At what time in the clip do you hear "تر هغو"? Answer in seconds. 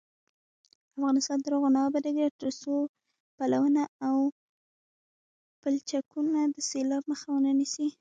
1.43-1.69